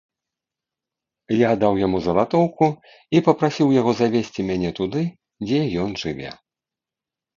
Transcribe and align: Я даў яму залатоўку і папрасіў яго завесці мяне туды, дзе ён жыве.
Я 1.39 1.51
даў 1.63 1.73
яму 1.85 1.97
залатоўку 2.07 2.65
і 3.17 3.23
папрасіў 3.27 3.67
яго 3.79 3.91
завесці 4.03 4.47
мяне 4.51 4.69
туды, 4.81 5.01
дзе 5.49 5.61
ён 5.85 5.89
жыве. 6.07 6.29